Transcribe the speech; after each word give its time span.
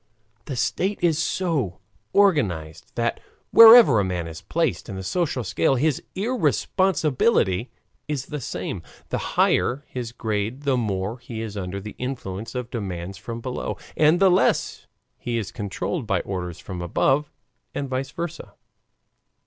The 0.45 0.55
state 0.55 0.97
is 1.03 1.21
so 1.21 1.77
organized 2.11 2.91
that 2.95 3.19
wherever 3.51 3.99
a 3.99 4.03
man 4.03 4.25
is 4.27 4.41
placed 4.41 4.89
in 4.89 4.95
the 4.95 5.03
social 5.03 5.43
scale, 5.43 5.75
his 5.75 6.01
irresponsibility 6.15 7.69
is 8.07 8.25
the 8.25 8.41
same. 8.41 8.81
The 9.09 9.19
higher 9.37 9.85
his 9.87 10.11
grade 10.11 10.63
the 10.63 10.75
more 10.75 11.19
he 11.19 11.39
is 11.43 11.55
under 11.55 11.79
the 11.79 11.93
influence 11.99 12.55
of 12.55 12.71
demands 12.71 13.19
from 13.19 13.41
below, 13.41 13.77
and 13.95 14.19
the 14.19 14.31
less 14.31 14.87
he 15.19 15.37
is 15.37 15.51
controlled 15.51 16.07
by 16.07 16.21
orders 16.21 16.57
from 16.57 16.81
above, 16.81 17.31
and 17.75 17.87
VICE 17.87 18.09
VERSA. 18.09 18.53